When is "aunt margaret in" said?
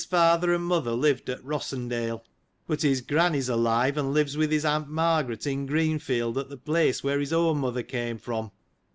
4.65-5.67